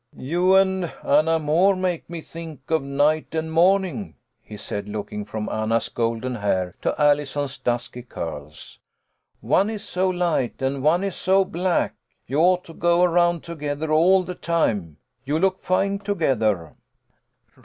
[0.17, 5.47] "You and Anna Moore make me think of night and morning," he said, looking from
[5.47, 8.79] Anna's golden hair to Allison's dusky curls."
[9.41, 11.93] One is so light and one is so black.
[12.25, 14.97] You ought to go around together all the time.
[15.23, 16.73] You look fine together."